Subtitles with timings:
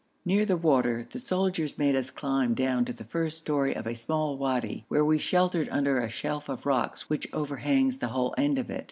[0.25, 3.93] Near the water the soldiers made us climb down to the first story of a
[3.93, 8.57] small wadi, where we sheltered under a shelf of rock which overhangs the whole end
[8.57, 8.79] of it.